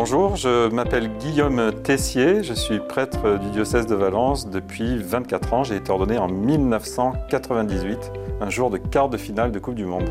Bonjour, 0.00 0.36
je 0.36 0.68
m'appelle 0.68 1.10
Guillaume 1.18 1.72
Tessier, 1.82 2.44
je 2.44 2.54
suis 2.54 2.78
prêtre 2.78 3.36
du 3.40 3.50
diocèse 3.50 3.88
de 3.88 3.96
Valence 3.96 4.48
depuis 4.48 4.96
24 4.96 5.54
ans. 5.54 5.64
J'ai 5.64 5.74
été 5.74 5.90
ordonné 5.90 6.18
en 6.18 6.28
1998, 6.28 8.12
un 8.40 8.48
jour 8.48 8.70
de 8.70 8.76
quart 8.76 9.08
de 9.08 9.16
finale 9.16 9.50
de 9.50 9.58
Coupe 9.58 9.74
du 9.74 9.86
Monde. 9.86 10.08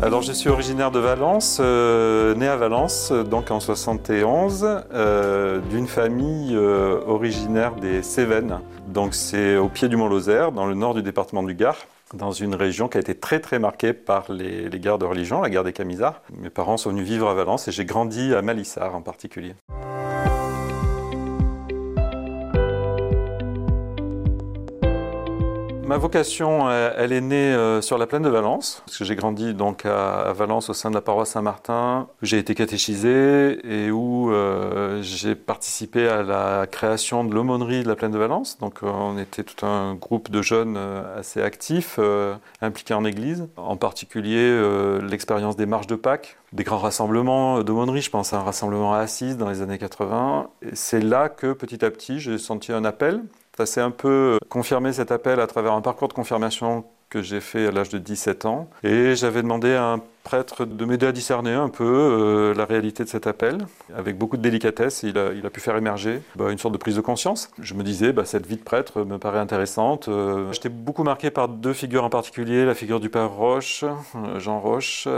Alors 0.00 0.22
je 0.22 0.30
suis 0.30 0.48
originaire 0.48 0.92
de 0.92 1.00
Valence, 1.00 1.58
euh, 1.60 2.36
né 2.36 2.46
à 2.46 2.54
Valence, 2.54 3.10
donc 3.10 3.50
en 3.50 3.58
71, 3.58 4.84
euh, 4.94 5.58
d'une 5.70 5.88
famille 5.88 6.54
euh, 6.54 7.00
originaire 7.08 7.74
des 7.74 8.04
Cévennes. 8.04 8.60
Donc 8.86 9.12
c'est 9.12 9.56
au 9.56 9.68
pied 9.68 9.88
du 9.88 9.96
Mont 9.96 10.08
Lozère, 10.08 10.52
dans 10.52 10.66
le 10.66 10.74
nord 10.74 10.94
du 10.94 11.02
département 11.02 11.42
du 11.42 11.54
Gard, 11.54 11.76
dans 12.14 12.32
une 12.32 12.54
région 12.54 12.88
qui 12.88 12.96
a 12.98 13.00
été 13.00 13.14
très 13.14 13.40
très 13.40 13.58
marquée 13.58 13.92
par 13.92 14.32
les, 14.32 14.68
les 14.68 14.80
guerres 14.80 14.98
de 14.98 15.06
religion, 15.06 15.40
la 15.40 15.50
guerre 15.50 15.64
des 15.64 15.72
Camisards. 15.72 16.22
Mes 16.36 16.50
parents 16.50 16.76
sont 16.76 16.90
venus 16.90 17.06
vivre 17.06 17.28
à 17.28 17.34
Valence 17.34 17.68
et 17.68 17.72
j'ai 17.72 17.84
grandi 17.84 18.34
à 18.34 18.42
Malissard 18.42 18.94
en 18.94 19.02
particulier. 19.02 19.54
Ma 25.90 25.98
vocation, 25.98 26.68
euh, 26.68 26.92
elle 26.96 27.12
est 27.12 27.20
née 27.20 27.52
euh, 27.52 27.80
sur 27.80 27.98
la 27.98 28.06
plaine 28.06 28.22
de 28.22 28.28
Valence, 28.28 28.80
parce 28.86 28.96
que 28.96 29.04
j'ai 29.04 29.16
grandi 29.16 29.54
donc 29.54 29.84
à 29.86 30.32
Valence 30.32 30.70
au 30.70 30.72
sein 30.72 30.88
de 30.88 30.94
la 30.94 31.00
paroisse 31.00 31.30
Saint-Martin, 31.30 32.06
où 32.22 32.26
j'ai 32.26 32.38
été 32.38 32.54
catéchisé 32.54 33.58
et 33.64 33.90
où 33.90 34.30
euh, 34.30 35.02
j'ai 35.02 35.34
participé 35.34 36.06
à 36.06 36.22
la 36.22 36.68
création 36.70 37.24
de 37.24 37.34
l'aumônerie 37.34 37.82
de 37.82 37.88
la 37.88 37.96
plaine 37.96 38.12
de 38.12 38.18
Valence. 38.18 38.56
Donc 38.58 38.84
on 38.84 39.18
était 39.18 39.42
tout 39.42 39.66
un 39.66 39.96
groupe 39.96 40.30
de 40.30 40.42
jeunes 40.42 40.78
assez 41.18 41.42
actifs, 41.42 41.98
impliqués 42.60 42.94
en 42.94 43.04
église, 43.04 43.48
en 43.56 43.76
particulier 43.76 44.60
l'expérience 45.02 45.56
des 45.56 45.66
marches 45.66 45.88
de 45.88 45.96
Pâques, 45.96 46.38
des 46.52 46.62
grands 46.62 46.78
rassemblements 46.78 47.64
d'aumônerie, 47.64 48.02
je 48.02 48.10
pense 48.10 48.32
à 48.32 48.36
un 48.38 48.44
rassemblement 48.44 48.94
à 48.94 48.98
Assise 48.98 49.36
dans 49.36 49.48
les 49.48 49.60
années 49.60 49.78
80. 49.78 50.50
C'est 50.72 51.00
là 51.00 51.28
que 51.28 51.52
petit 51.52 51.84
à 51.84 51.90
petit 51.90 52.20
j'ai 52.20 52.38
senti 52.38 52.70
un 52.70 52.84
appel 52.84 53.22
ça 53.60 53.66
s'est 53.66 53.80
un 53.82 53.90
peu 53.90 54.38
confirmé 54.48 54.94
cet 54.94 55.12
appel 55.12 55.38
à 55.38 55.46
travers 55.46 55.74
un 55.74 55.82
parcours 55.82 56.08
de 56.08 56.14
confirmation 56.14 56.84
que 57.10 57.20
j'ai 57.20 57.40
fait 57.40 57.66
à 57.66 57.70
l'âge 57.70 57.90
de 57.90 57.98
17 57.98 58.46
ans. 58.46 58.70
Et 58.82 59.14
j'avais 59.16 59.42
demandé 59.42 59.74
à 59.74 59.84
un 59.84 60.00
prêtre 60.22 60.64
de 60.64 60.84
m'aider 60.84 61.06
à 61.06 61.12
discerner 61.12 61.52
un 61.52 61.68
peu 61.68 61.84
euh, 61.84 62.54
la 62.54 62.64
réalité 62.64 63.04
de 63.04 63.08
cet 63.08 63.26
appel. 63.26 63.58
Avec 63.96 64.18
beaucoup 64.18 64.36
de 64.36 64.42
délicatesse, 64.42 65.02
il 65.02 65.18
a, 65.18 65.50
pu 65.50 65.60
faire 65.60 65.76
émerger 65.76 66.22
bah, 66.36 66.50
une 66.50 66.58
sorte 66.58 66.74
de 66.74 66.78
prise 66.78 66.96
de 66.96 67.00
conscience. 67.00 67.50
Je 67.58 67.74
me 67.74 67.82
disais, 67.82 68.12
bah, 68.12 68.24
cette 68.24 68.46
vie 68.46 68.56
de 68.56 68.62
prêtre 68.62 69.04
me 69.04 69.18
paraît 69.18 69.38
intéressante. 69.38 70.08
Euh, 70.08 70.52
J'étais 70.52 70.68
beaucoup 70.68 71.02
marqué 71.02 71.30
par 71.30 71.48
deux 71.48 71.72
figures 71.72 72.04
en 72.04 72.10
particulier, 72.10 72.64
la 72.64 72.74
figure 72.74 73.00
du 73.00 73.08
père 73.08 73.30
Roche, 73.30 73.84
euh, 73.84 74.38
Jean 74.38 74.60
Roche, 74.60 75.08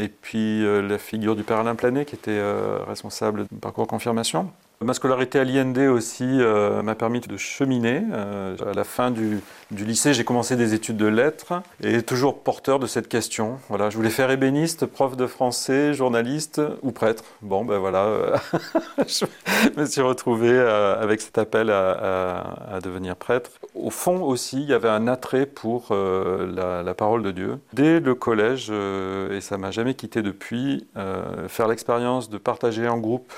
et 0.00 0.08
puis 0.08 0.62
la 0.62 0.98
figure 0.98 1.36
du 1.36 1.42
père 1.42 1.58
Alain 1.58 1.74
Planet, 1.74 2.06
qui 2.06 2.14
était 2.14 2.40
responsable 2.86 3.46
du 3.50 3.58
parcours 3.60 3.86
confirmation. 3.86 4.50
Ma 4.82 4.92
scolarité 4.92 5.38
à 5.38 5.44
l'IND 5.44 5.78
aussi 5.88 6.24
m'a 6.24 6.94
permis 6.94 7.20
de 7.20 7.36
cheminer. 7.36 8.02
À 8.12 8.72
la 8.74 8.84
fin 8.84 9.10
du, 9.10 9.40
du 9.70 9.84
lycée, 9.84 10.14
j'ai 10.14 10.24
commencé 10.24 10.56
des 10.56 10.74
études 10.74 10.96
de 10.96 11.06
lettres 11.06 11.62
et 11.82 12.02
toujours 12.02 12.42
porteur 12.42 12.78
de 12.78 12.86
cette 12.86 13.08
question. 13.08 13.58
Voilà, 13.68 13.90
je 13.90 13.96
voulais 13.96 14.10
faire 14.10 14.30
ébéniste, 14.46 14.86
prof 14.86 15.16
de 15.16 15.26
français, 15.26 15.92
journaliste 15.92 16.60
ou 16.82 16.92
prêtre. 16.92 17.24
Bon, 17.42 17.64
ben 17.64 17.78
voilà, 17.78 18.04
euh, 18.04 18.36
je 19.06 19.24
me 19.76 19.86
suis 19.86 20.02
retrouvé 20.02 20.56
avec 20.58 21.20
cet 21.20 21.38
appel 21.38 21.70
à, 21.70 22.78
devenir 22.82 23.16
prêtre. 23.16 23.50
Au 23.74 23.90
fond 23.90 24.22
aussi, 24.22 24.62
il 24.62 24.68
y 24.68 24.72
avait 24.72 24.88
un 24.88 25.08
attrait 25.08 25.46
pour 25.46 25.88
la, 25.90 26.82
la, 26.82 26.94
parole 26.94 27.22
de 27.22 27.30
Dieu. 27.30 27.58
Dès 27.72 28.00
le 28.00 28.14
collège, 28.14 28.70
et 28.70 29.40
ça 29.40 29.58
m'a 29.58 29.70
jamais 29.70 29.94
quitté 29.94 30.22
depuis, 30.22 30.86
faire 31.48 31.68
l'expérience 31.68 32.30
de 32.30 32.38
partager 32.38 32.88
en 32.88 32.98
groupe 32.98 33.32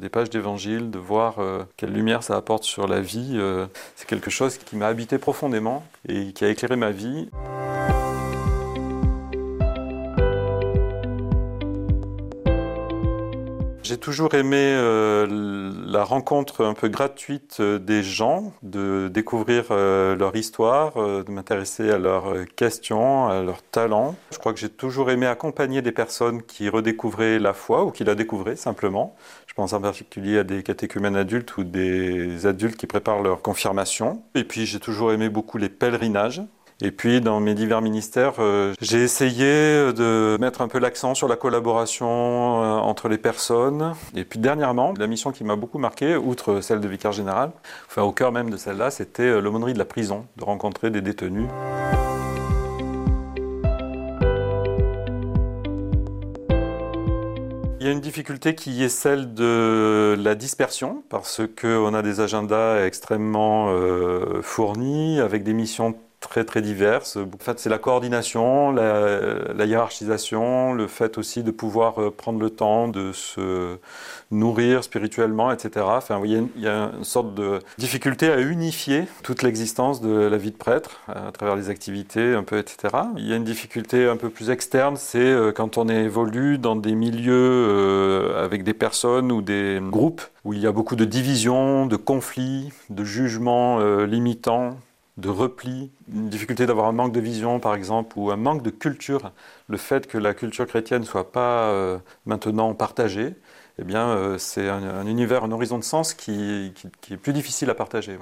des 0.00 0.08
pages 0.08 0.30
d'évangile 0.30 0.90
de 0.90 0.98
voir 0.98 1.36
euh, 1.38 1.62
quelle 1.76 1.92
lumière 1.92 2.22
ça 2.22 2.36
apporte 2.36 2.64
sur 2.64 2.86
la 2.86 3.00
vie, 3.00 3.34
euh, 3.34 3.66
c'est 3.94 4.06
quelque 4.06 4.30
chose 4.30 4.58
qui 4.58 4.76
m'a 4.76 4.86
habité 4.86 5.18
profondément 5.18 5.84
et 6.08 6.32
qui 6.32 6.44
a 6.44 6.48
éclairé 6.48 6.76
ma 6.76 6.90
vie. 6.90 7.28
J'ai 13.96 14.00
toujours 14.00 14.34
aimé 14.34 14.58
euh, 14.60 15.72
la 15.86 16.04
rencontre 16.04 16.62
un 16.62 16.74
peu 16.74 16.88
gratuite 16.88 17.56
euh, 17.60 17.78
des 17.78 18.02
gens, 18.02 18.52
de 18.62 19.08
découvrir 19.08 19.68
euh, 19.70 20.14
leur 20.14 20.36
histoire, 20.36 20.96
de 20.96 21.30
m'intéresser 21.30 21.90
à 21.90 21.96
leurs 21.96 22.44
questions, 22.56 23.28
à 23.28 23.42
leurs 23.42 23.62
talents. 23.62 24.14
Je 24.32 24.36
crois 24.36 24.52
que 24.52 24.60
j'ai 24.60 24.68
toujours 24.68 25.10
aimé 25.10 25.24
accompagner 25.24 25.80
des 25.80 25.92
personnes 25.92 26.42
qui 26.42 26.68
redécouvraient 26.68 27.38
la 27.38 27.54
foi 27.54 27.86
ou 27.86 27.90
qui 27.90 28.04
la 28.04 28.14
découvraient 28.14 28.54
simplement. 28.54 29.16
Je 29.46 29.54
pense 29.54 29.72
en 29.72 29.80
particulier 29.80 30.40
à 30.40 30.44
des 30.44 30.62
catéchumènes 30.62 31.16
adultes 31.16 31.56
ou 31.56 31.64
des 31.64 32.44
adultes 32.44 32.76
qui 32.76 32.86
préparent 32.86 33.22
leur 33.22 33.40
confirmation. 33.40 34.22
Et 34.34 34.44
puis 34.44 34.66
j'ai 34.66 34.78
toujours 34.78 35.10
aimé 35.10 35.30
beaucoup 35.30 35.56
les 35.56 35.70
pèlerinages. 35.70 36.42
Et 36.82 36.90
puis, 36.90 37.22
dans 37.22 37.40
mes 37.40 37.54
divers 37.54 37.80
ministères, 37.80 38.34
euh, 38.38 38.74
j'ai 38.82 39.02
essayé 39.02 39.44
de 39.94 40.36
mettre 40.38 40.60
un 40.60 40.68
peu 40.68 40.78
l'accent 40.78 41.14
sur 41.14 41.26
la 41.26 41.36
collaboration 41.36 42.06
euh, 42.06 42.76
entre 42.76 43.08
les 43.08 43.16
personnes. 43.16 43.94
Et 44.14 44.24
puis, 44.24 44.38
dernièrement, 44.38 44.92
la 44.98 45.06
mission 45.06 45.32
qui 45.32 45.42
m'a 45.42 45.56
beaucoup 45.56 45.78
marqué, 45.78 46.16
outre 46.16 46.60
celle 46.60 46.80
de 46.80 46.88
vicaire 46.88 47.12
général, 47.12 47.52
enfin 47.86 48.02
au 48.02 48.12
cœur 48.12 48.30
même 48.30 48.50
de 48.50 48.58
celle-là, 48.58 48.90
c'était 48.90 49.22
euh, 49.22 49.40
l'aumônerie 49.40 49.72
de 49.72 49.78
la 49.78 49.86
prison, 49.86 50.26
de 50.36 50.44
rencontrer 50.44 50.90
des 50.90 51.00
détenus. 51.00 51.48
Il 57.80 57.86
y 57.86 57.88
a 57.88 57.92
une 57.92 58.00
difficulté 58.00 58.54
qui 58.54 58.82
est 58.82 58.90
celle 58.90 59.32
de 59.32 60.14
la 60.18 60.34
dispersion, 60.34 61.04
parce 61.08 61.40
qu'on 61.58 61.94
a 61.94 62.02
des 62.02 62.20
agendas 62.20 62.84
extrêmement 62.84 63.72
fournis, 64.42 65.20
avec 65.20 65.44
des 65.44 65.52
missions 65.52 65.94
très 66.28 66.44
très 66.44 66.62
diverses. 66.62 67.16
En 67.16 67.38
fait, 67.38 67.58
c'est 67.58 67.68
la 67.68 67.78
coordination, 67.78 68.72
la, 68.72 69.64
hiérarchisation, 69.64 70.72
le 70.72 70.86
fait 70.86 71.18
aussi 71.18 71.42
de 71.42 71.50
pouvoir 71.50 72.00
euh, 72.00 72.10
prendre 72.10 72.38
le 72.38 72.50
temps 72.50 72.88
de 72.88 73.12
se 73.12 73.78
nourrir 74.30 74.84
spirituellement, 74.84 75.52
etc. 75.52 75.86
Enfin, 75.88 76.20
il 76.24 76.48
y 76.56 76.68
a 76.68 76.90
une 76.96 77.04
sorte 77.04 77.34
de 77.34 77.60
difficulté 77.78 78.30
à 78.30 78.40
unifier 78.40 79.06
toute 79.22 79.42
l'existence 79.42 80.00
de 80.00 80.10
la 80.10 80.36
vie 80.36 80.50
de 80.50 80.56
prêtre 80.56 81.00
à 81.08 81.32
travers 81.32 81.56
les 81.56 81.70
activités, 81.70 82.34
un 82.34 82.42
peu, 82.42 82.58
etc. 82.58 82.94
Il 83.16 83.26
y 83.26 83.32
a 83.32 83.36
une 83.36 83.44
difficulté 83.44 84.06
un 84.06 84.16
peu 84.16 84.30
plus 84.30 84.50
externe, 84.50 84.96
c'est 84.96 85.18
euh, 85.18 85.52
quand 85.52 85.78
on 85.78 85.88
évolue 85.88 86.58
dans 86.58 86.76
des 86.76 86.94
milieux 86.94 87.34
euh, 87.34 88.44
avec 88.44 88.64
des 88.64 88.74
personnes 88.74 89.32
ou 89.32 89.42
des 89.42 89.80
groupes 89.82 90.22
où 90.44 90.52
il 90.52 90.60
y 90.60 90.66
a 90.66 90.72
beaucoup 90.72 90.96
de 90.96 91.04
divisions, 91.04 91.86
de 91.86 91.96
conflits, 91.96 92.72
de 92.90 93.04
jugements 93.04 93.80
limitants, 94.04 94.76
de 95.16 95.28
repli, 95.28 95.90
une 96.12 96.28
difficulté 96.28 96.66
d'avoir 96.66 96.86
un 96.86 96.92
manque 96.92 97.12
de 97.12 97.20
vision 97.20 97.58
par 97.58 97.74
exemple, 97.74 98.18
ou 98.18 98.30
un 98.30 98.36
manque 98.36 98.62
de 98.62 98.70
culture, 98.70 99.32
le 99.68 99.76
fait 99.76 100.06
que 100.06 100.18
la 100.18 100.34
culture 100.34 100.66
chrétienne 100.66 101.00
ne 101.00 101.06
soit 101.06 101.32
pas 101.32 101.70
euh, 101.70 101.98
maintenant 102.26 102.74
partagée, 102.74 103.34
eh 103.78 103.84
bien 103.84 104.08
euh, 104.08 104.38
c'est 104.38 104.68
un, 104.68 104.82
un, 104.82 105.06
univers, 105.06 105.44
un 105.44 105.52
horizon 105.52 105.78
de 105.78 105.84
sens 105.84 106.12
qui, 106.12 106.72
est 107.10 107.16
plus 107.16 107.32
difficile 107.32 107.70
à 107.70 107.74
partager. 107.74 108.18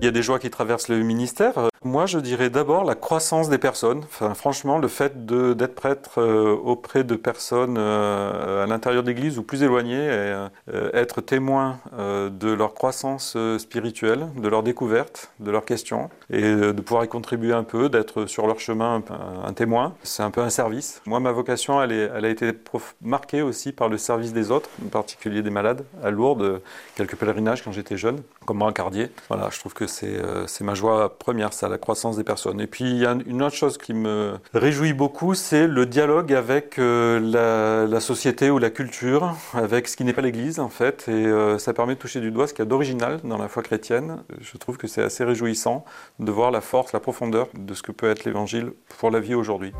Il 0.00 0.04
y 0.04 0.08
a 0.08 0.12
des 0.12 0.22
joies 0.22 0.38
qui 0.38 0.50
traversent 0.50 0.88
le 0.88 1.02
ministère. 1.02 1.68
Moi, 1.86 2.06
je 2.06 2.18
dirais 2.18 2.50
d'abord 2.50 2.82
la 2.82 2.96
croissance 2.96 3.48
des 3.48 3.58
personnes. 3.58 4.02
Franchement, 4.34 4.78
le 4.78 4.88
fait 4.88 5.24
d'être 5.24 5.76
prêtre 5.76 6.20
euh, 6.20 6.52
auprès 6.52 7.04
de 7.04 7.14
personnes 7.14 7.76
euh, 7.78 8.64
à 8.64 8.66
l'intérieur 8.66 9.04
de 9.04 9.08
l'Église 9.08 9.38
ou 9.38 9.44
plus 9.44 9.62
éloignées, 9.62 9.96
euh, 10.00 10.48
être 10.66 11.20
témoin 11.20 11.78
de 11.96 12.52
leur 12.52 12.74
croissance 12.74 13.36
spirituelle, 13.58 14.26
de 14.36 14.48
leur 14.48 14.64
découverte, 14.64 15.30
de 15.38 15.50
leurs 15.52 15.64
questions, 15.64 16.10
et 16.28 16.42
de 16.42 16.80
pouvoir 16.80 17.04
y 17.04 17.08
contribuer 17.08 17.52
un 17.52 17.62
peu, 17.62 17.88
d'être 17.88 18.26
sur 18.26 18.48
leur 18.48 18.58
chemin 18.58 19.02
un, 19.10 19.48
un 19.48 19.52
témoin, 19.52 19.94
c'est 20.02 20.24
un 20.24 20.30
peu 20.30 20.40
un 20.40 20.50
service. 20.50 21.00
Moi, 21.06 21.20
ma 21.20 21.30
vocation, 21.30 21.80
elle, 21.80 22.24
a 22.24 22.28
été 22.28 22.52
marquée 23.00 23.42
aussi 23.42 23.72
par 23.72 23.88
le 23.88 23.96
service 23.96 24.32
des 24.32 24.50
autres, 24.50 24.68
en 24.84 24.88
particulier 24.88 25.42
des 25.42 25.50
malades, 25.50 25.84
à 26.02 26.10
Lourdes, 26.10 26.60
quelques 26.96 27.16
pèlerinages 27.16 27.62
quand 27.62 27.72
j'étais 27.72 27.96
jeune, 27.96 28.22
comme 28.44 28.58
moi 28.58 28.70
à 28.70 28.72
Cardier. 28.72 29.10
Voilà, 29.28 29.48
je 29.52 29.60
trouve 29.60 29.74
que 29.74 29.86
c'est 29.86 30.20
ma 30.62 30.74
joie 30.74 31.16
première, 31.16 31.52
ça, 31.52 31.68
la 31.76 31.78
croissance 31.78 32.16
des 32.16 32.24
personnes. 32.24 32.58
Et 32.62 32.66
puis, 32.66 32.84
il 32.84 32.96
y 32.96 33.04
a 33.04 33.14
une 33.26 33.42
autre 33.42 33.54
chose 33.54 33.76
qui 33.76 33.92
me 33.92 34.38
réjouit 34.54 34.94
beaucoup, 34.94 35.34
c'est 35.34 35.66
le 35.66 35.84
dialogue 35.84 36.32
avec 36.32 36.78
euh, 36.78 37.86
la, 37.86 38.00
société 38.00 38.50
ou 38.50 38.58
la 38.58 38.70
culture, 38.70 39.36
avec 39.52 39.86
ce 39.88 39.96
qui 39.96 40.04
n'est 40.04 40.14
pas 40.14 40.22
l'Église, 40.22 40.58
en 40.58 40.70
fait. 40.70 41.04
Et 41.08 41.12
euh, 41.12 41.58
ça 41.58 41.74
permet 41.74 41.94
de 41.94 41.98
toucher 41.98 42.20
du 42.20 42.30
doigt 42.30 42.46
ce 42.46 42.54
qu'il 42.54 42.64
y 42.64 42.66
a 42.66 42.70
d'original 42.70 43.20
dans 43.24 43.36
la 43.36 43.48
foi 43.48 43.62
chrétienne. 43.62 44.22
Je 44.40 44.56
trouve 44.56 44.78
que 44.78 44.86
c'est 44.86 45.02
assez 45.02 45.22
réjouissant 45.22 45.84
de 46.18 46.32
voir 46.32 46.50
la 46.50 46.62
force, 46.62 46.94
la 46.94 47.00
profondeur 47.00 47.48
de 47.52 47.74
ce 47.74 47.82
que 47.82 47.92
peut 47.92 48.08
être 48.08 48.24
l'Évangile 48.24 48.72
pour 48.98 49.10
la 49.10 49.20
vie 49.20 49.34
aujourd'hui. 49.34 49.72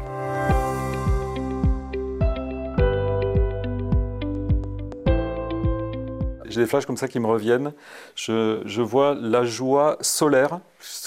j'ai 6.57 6.63
des 6.63 6.67
flashs 6.67 6.87
comme 6.87 6.97
ça 6.97 7.07
qui 7.07 7.21
me 7.21 7.27
reviennent. 7.27 7.73
Je 8.17 8.81
vois 8.81 9.15
la 9.15 9.45
joie 9.45 9.99
solaire 10.01 10.61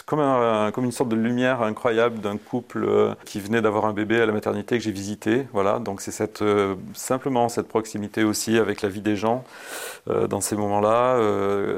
comme, 0.05 0.19
un, 0.19 0.71
comme 0.71 0.85
une 0.85 0.91
sorte 0.91 1.09
de 1.09 1.15
lumière 1.15 1.61
incroyable 1.61 2.19
d'un 2.19 2.37
couple 2.37 2.83
euh, 2.85 3.13
qui 3.25 3.39
venait 3.39 3.61
d'avoir 3.61 3.85
un 3.85 3.93
bébé 3.93 4.21
à 4.21 4.25
la 4.25 4.31
maternité 4.31 4.77
que 4.77 4.83
j'ai 4.83 4.91
visité. 4.91 5.47
Voilà, 5.53 5.79
donc 5.79 6.01
c'est 6.01 6.41
euh, 6.41 6.75
simplement 6.93 7.49
cette 7.49 7.67
proximité 7.67 8.23
aussi 8.23 8.57
avec 8.57 8.81
la 8.81 8.89
vie 8.89 9.01
des 9.01 9.15
gens 9.15 9.43
euh, 10.09 10.27
dans 10.27 10.41
ces 10.41 10.55
moments-là. 10.55 11.19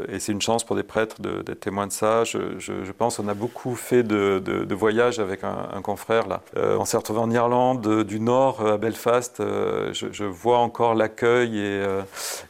et 0.10 0.20
c'est 0.20 0.32
une 0.32 0.42
chance 0.42 0.64
pour 0.64 0.76
des 0.76 0.84
prêtres 0.84 1.22
d'être 1.22 1.60
témoins 1.60 1.88
de 1.88 1.92
ça. 1.92 2.24
Je, 2.24 2.92
pense 2.98 3.18
qu'on 3.18 3.28
a 3.28 3.34
beaucoup 3.34 3.76
fait 3.76 4.04
de, 4.04 4.74
voyages 4.74 5.20
avec 5.20 5.44
un, 5.44 5.82
confrère 5.82 6.28
là. 6.28 6.42
on 6.56 6.86
s'est 6.86 6.98
retrouvé 6.98 7.20
en 7.20 7.30
Irlande 7.32 8.04
du 8.04 8.20
Nord 8.20 8.66
à 8.66 8.78
Belfast. 8.78 9.42
Je, 9.42 10.24
vois 10.24 10.60
encore 10.60 10.96
l'accueil 10.96 11.60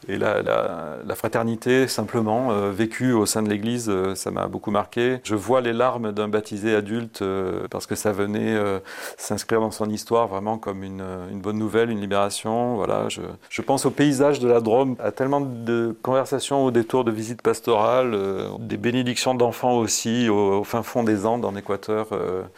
et, 0.08 0.18
la, 0.18 1.14
fraternité 1.14 1.88
simplement 1.88 2.70
vécue 2.70 3.12
au 3.12 3.26
sein 3.26 3.42
de 3.42 3.48
l'Église. 3.48 3.90
ça 4.14 4.30
m'a 4.30 4.46
beaucoup 4.46 4.70
marqué. 4.70 5.20
Vois 5.34 5.60
les 5.60 5.72
larmes 5.72 6.12
d'un 6.12 6.28
baptisé 6.28 6.74
adulte 6.74 7.22
euh, 7.22 7.66
parce 7.70 7.86
que 7.86 7.94
ça 7.94 8.12
venait 8.12 8.54
euh, 8.54 8.78
s'inscrire 9.16 9.60
dans 9.60 9.70
son 9.70 9.88
histoire 9.90 10.28
vraiment 10.28 10.58
comme 10.58 10.82
une, 10.82 11.02
bonne 11.34 11.58
nouvelle, 11.58 11.90
une 11.90 12.00
libération. 12.00 12.76
Voilà, 12.76 13.08
je, 13.08 13.22
je, 13.48 13.62
pense 13.62 13.86
au 13.86 13.90
paysage 13.90 14.40
de 14.40 14.48
la 14.48 14.60
Drôme, 14.60 14.96
à 14.98 15.12
tellement 15.12 15.40
de 15.40 15.96
conversations 16.02 16.64
au 16.64 16.70
détour 16.70 17.04
de 17.04 17.10
visites 17.10 17.42
pastorales, 17.42 18.14
euh, 18.14 18.48
des 18.58 18.76
bénédictions 18.76 19.34
d'enfants 19.34 19.76
aussi 19.78 20.28
au, 20.28 20.64
fin 20.64 20.82
fond 20.82 21.02
des 21.02 21.26
Andes 21.26 21.44
en 21.44 21.56
Équateur. 21.56 22.08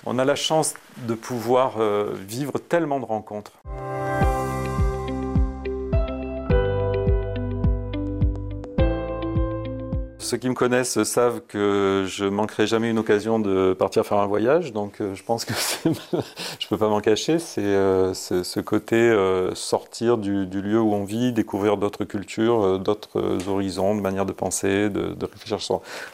on 0.07 0.19
a 0.19 0.25
la 0.25 0.35
chance 0.35 0.75
de 1.09 1.15
pouvoir 1.15 1.75
vivre 2.27 2.59
tellement 2.59 3.01
de 3.01 3.05
rencontres. 3.05 3.53
Ceux 10.35 10.41
qui 10.41 10.49
me 10.49 10.55
connaissent 10.55 11.01
savent 11.05 11.43
que 11.47 12.07
je 12.09 12.25
manquerai 12.25 12.67
jamais 12.67 12.91
une 12.91 12.99
occasion 12.99 13.39
de 13.39 13.73
partir 13.73 14.05
faire 14.05 14.19
un 14.19 14.27
voyage, 14.27 14.73
donc 14.73 15.01
euh, 15.01 15.15
je 15.15 15.23
pense 15.23 15.45
que 15.45 15.55
je 16.59 16.67
peux 16.67 16.77
pas 16.77 16.89
m'en 16.89 17.01
cacher. 17.01 17.39
C'est 17.39 17.63
euh, 17.63 18.15
ce 18.15 18.59
côté 18.59 18.97
euh, 18.97 19.55
sortir 19.55 20.19
du, 20.19 20.45
lieu 20.47 20.81
où 20.81 20.93
on 20.93 21.05
vit, 21.05 21.33
découvrir 21.33 21.77
d'autres 21.77 22.05
cultures, 22.05 22.81
d'autres 22.81 23.47
horizons, 23.47 23.95
de 23.95 24.01
manière 24.01 24.27
de 24.27 24.33
penser, 24.33 24.91
de, 24.91 25.15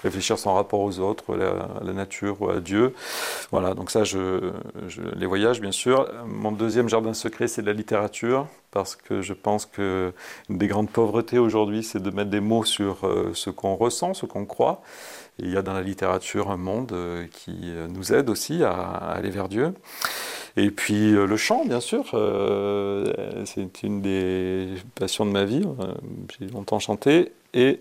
réfléchir, 0.04 0.38
son 0.38 0.54
rapport 0.54 0.80
aux 0.80 0.98
autres, 0.98 1.34
à 1.34 1.82
la, 1.82 1.92
nature 1.94 2.42
ou 2.42 2.50
à 2.50 2.60
Dieu. 2.60 2.92
Voilà, 3.52 3.72
donc 3.72 3.90
ça, 3.90 4.02
les 5.16 5.26
voyages, 5.26 5.62
bien 5.62 5.72
sûr. 5.72 6.06
Mon 6.26 6.52
deuxième 6.52 6.90
jardin 6.90 7.14
secret, 7.14 7.48
c'est 7.48 7.62
la 7.62 7.72
littérature 7.72 8.48
parce 8.70 8.96
que 8.96 9.20
je 9.22 9.32
pense 9.32 9.66
que 9.66 10.12
une 10.48 10.58
des 10.58 10.68
grandes 10.68 10.90
pauvretés 10.90 11.38
aujourd'hui, 11.38 11.82
c'est 11.82 12.02
de 12.02 12.10
mettre 12.10 12.30
des 12.30 12.40
mots 12.40 12.64
sur 12.64 13.04
euh, 13.04 13.32
ce 13.34 13.50
qu'on 13.50 13.74
ressent, 13.74 14.14
ce 14.14 14.26
qu'on 14.26 14.46
croit. 14.46 14.82
Il 15.38 15.50
y 15.50 15.56
a 15.56 15.62
dans 15.62 15.72
la 15.72 15.82
littérature 15.82 16.50
un 16.50 16.56
monde 16.56 16.92
euh, 16.92 17.26
qui 17.32 17.58
euh, 17.64 17.88
nous 17.88 18.12
aide 18.12 18.28
aussi 18.30 18.62
à, 18.62 18.72
aller 18.72 19.30
vers 19.30 19.48
Dieu. 19.48 19.74
Et 20.56 20.70
puis 20.70 21.12
le 21.12 21.36
chant, 21.36 21.64
bien 21.64 21.78
sûr, 21.78 22.06
c'est 23.44 23.82
une 23.84 24.02
des 24.02 24.66
passions 24.96 25.24
de 25.24 25.30
ma 25.30 25.44
vie. 25.44 25.62
J'ai 26.38 26.46
longtemps 26.48 26.80
chanté. 26.80 27.32
Et 27.54 27.80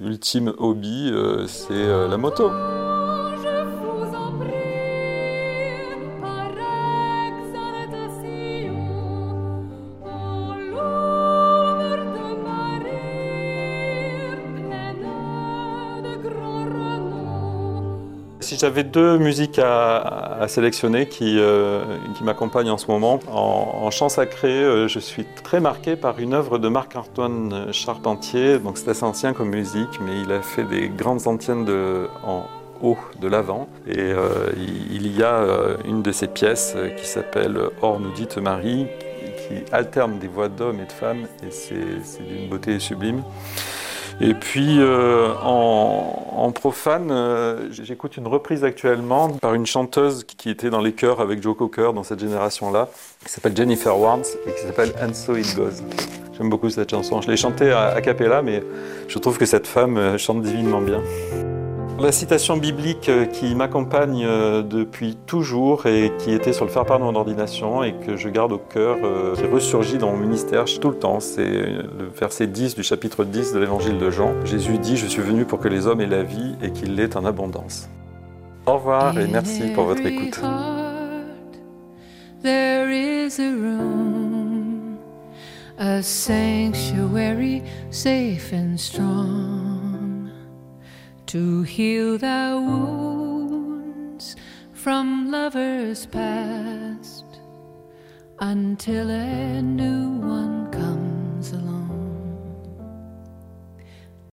l'ultime 0.00 0.54
hobby, 0.56 1.12
c'est 1.46 2.08
la 2.08 2.16
moto. 2.16 2.50
J'avais 18.58 18.84
deux 18.84 19.18
musiques 19.18 19.58
à, 19.58 20.46
sélectionner 20.48 21.06
qui, 21.08 21.38
euh, 21.38 21.84
qui 22.16 22.24
m'accompagnent 22.24 22.70
en 22.70 22.78
ce 22.78 22.90
moment, 22.90 23.20
en, 23.30 23.90
chant 23.90 24.08
sacré, 24.08 24.48
euh, 24.48 24.88
je 24.88 24.98
suis 24.98 25.26
très 25.44 25.60
marqué 25.60 25.94
par 25.94 26.18
une 26.20 26.32
œuvre 26.32 26.58
de 26.58 26.68
Marc-Antoine 26.68 27.70
Charpentier. 27.72 28.58
Donc 28.58 28.78
c'est 28.78 28.88
assez 28.88 29.04
ancien 29.04 29.34
comme 29.34 29.50
musique, 29.50 30.00
mais 30.00 30.22
il 30.22 30.32
a 30.32 30.40
fait 30.40 30.64
des 30.64 30.88
grandes 30.88 31.26
antiennes 31.26 31.66
de, 31.66 32.08
en 32.24 32.46
haut 32.82 32.98
de 33.20 33.28
l'avant. 33.28 33.68
Et 33.86 33.98
euh, 33.98 34.50
il, 34.90 35.14
y 35.14 35.22
a 35.22 35.44
une 35.84 36.02
de 36.02 36.12
ses 36.12 36.28
pièces 36.28 36.76
qui 36.96 37.06
s'appelle 37.06 37.58
Or 37.82 38.00
nous 38.00 38.12
dit 38.12 38.28
Marie, 38.40 38.86
qui 39.36 39.70
alterne 39.70 40.18
des 40.18 40.28
voix 40.28 40.48
d'hommes 40.48 40.80
et 40.80 40.86
de 40.86 40.92
femmes, 40.92 41.26
et 41.46 41.50
c'est 41.50 42.24
d'une 42.26 42.48
beauté 42.48 42.78
sublime. 42.78 43.22
Et 44.20 44.32
puis 44.32 44.78
euh, 44.80 45.34
en, 45.42 46.50
profane, 46.52 47.10
euh, 47.10 47.70
j'écoute 47.70 48.16
une 48.16 48.26
reprise 48.26 48.64
actuellement 48.64 49.28
par 49.28 49.52
une 49.54 49.66
chanteuse 49.66 50.24
qui 50.24 50.48
était 50.48 50.70
dans 50.70 50.80
les 50.80 50.92
chœurs 50.92 51.20
avec 51.20 51.42
Joe 51.42 51.56
Cocker 51.56 51.92
dans 51.94 52.02
cette 52.02 52.20
génération-là, 52.20 52.88
qui 53.24 53.30
s'appelle 53.30 53.54
Jennifer 53.54 53.98
Warnes 53.98 54.24
et 54.46 54.52
qui 54.52 54.60
s'appelle 54.62 54.92
And 55.02 55.12
So 55.12 55.36
It 55.36 55.54
Goes. 55.54 55.82
J'aime 56.36 56.48
beaucoup 56.48 56.70
cette 56.70 56.90
chanson. 56.90 57.20
Je 57.20 57.30
l'ai 57.30 57.36
chantée 57.36 57.70
à, 57.70 57.88
a 57.88 58.00
cappella, 58.00 58.42
mais 58.42 58.62
je 59.08 59.18
trouve 59.18 59.38
que 59.38 59.46
cette 59.46 59.66
femme 59.66 59.98
euh, 59.98 60.18
chante 60.18 60.42
divinement 60.42 60.80
bien. 60.80 61.02
La 61.98 62.12
citation 62.12 62.58
biblique 62.58 63.08
euh, 63.08 63.24
qui 63.24 63.54
m'accompagne 63.54 64.22
euh, 64.22 64.62
depuis 64.62 65.16
toujours 65.26 65.86
et 65.86 66.12
qui 66.18 66.30
était 66.30 66.52
sur 66.52 66.66
le 66.66 66.70
faire-part 66.70 66.98
de 66.98 67.04
mon 67.04 67.14
ordination 67.14 67.82
et 67.82 67.94
que 67.94 68.16
je 68.16 68.28
garde 68.28 68.52
au 68.52 68.58
cœur, 68.58 68.98
euh, 69.02 69.34
qui 69.34 69.46
ressurgit 69.46 69.96
dans 69.96 70.12
mon 70.12 70.18
ministère 70.18 70.66
tout 70.78 70.90
le 70.90 70.98
temps, 70.98 71.20
c'est 71.20 71.44
le 71.44 72.10
verset 72.14 72.48
10 72.48 72.74
du 72.74 72.82
chapitre 72.82 73.24
10 73.24 73.54
de 73.54 73.60
l'évangile 73.60 73.96
de 73.96 74.10
Jean. 74.10 74.34
Jésus 74.44 74.76
dit 74.76 74.98
Je 74.98 75.06
suis 75.06 75.22
venu 75.22 75.46
pour 75.46 75.58
que 75.58 75.68
les 75.68 75.86
hommes 75.86 76.02
aient 76.02 76.06
la 76.06 76.22
vie 76.22 76.54
et 76.62 76.70
qu'ils 76.70 76.94
l'aient 76.96 77.16
en 77.16 77.24
abondance. 77.24 77.88
Au 78.66 78.74
revoir 78.74 79.18
et 79.18 79.26
merci 79.26 79.70
pour 79.74 79.84
votre 79.84 80.04
écoute. 80.04 80.38
There 82.42 82.90
is 82.92 83.40
a 83.40 83.50
room, 83.50 84.98
a 85.78 86.02
sanctuary 86.02 87.62
safe 87.90 88.52
and 88.52 88.76
strong. 88.76 89.65
To 91.26 91.62
heal 91.62 92.16
the 92.18 92.62
wounds 92.64 94.36
from 94.72 95.28
lovers 95.28 96.06
past 96.06 97.24
until 98.38 99.10
a 99.10 99.60
new 99.60 100.10
one 100.20 100.55